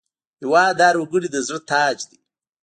[0.41, 2.17] هېواد د هر وګړي د زړه تاج دی.